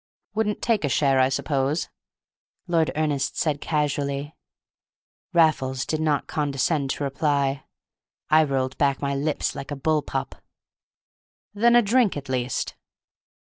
"Wouldn't 0.33 0.63
take 0.63 0.83
a 0.83 0.89
share, 0.89 1.19
I 1.19 1.29
suppose?" 1.29 1.87
Lord 2.65 2.89
Ernest 2.95 3.37
said 3.37 3.61
casually. 3.61 4.35
Raffles 5.31 5.85
did 5.85 6.01
not 6.01 6.25
condescend 6.25 6.89
to 6.89 7.03
reply. 7.03 7.65
I 8.27 8.43
rolled 8.45 8.79
back 8.79 8.99
my 8.99 9.13
lips 9.13 9.53
like 9.53 9.69
a 9.69 9.75
bull 9.75 10.01
pup. 10.01 10.41
"Then 11.53 11.75
a 11.75 11.83
drink, 11.83 12.17
at 12.17 12.29
least!" 12.29 12.73